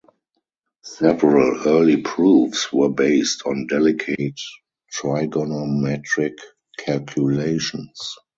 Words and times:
Several 0.81 1.61
early 1.67 1.97
proofs 1.97 2.73
were 2.73 2.89
based 2.89 3.43
on 3.45 3.67
delicate 3.67 4.41
trigonometric 4.91 6.39
calculations. 6.79 8.15